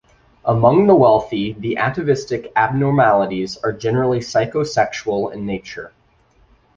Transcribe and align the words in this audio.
Among 0.45 0.87
the 0.87 0.95
wealthy 0.95 1.53
the 1.53 1.77
atavistic 1.77 2.51
abnormalities 2.55 3.57
are 3.63 3.71
generally 3.71 4.17
psychosexual 4.19 5.31
in 5.31 5.45
nature. 5.45 5.93